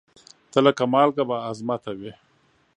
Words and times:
ته 0.51 0.59
لکه 0.65 0.83
مالکه 0.93 1.23
بااعظمته 1.29 1.91
وې 1.99 2.11